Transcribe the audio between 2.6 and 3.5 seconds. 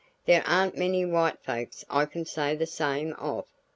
same of."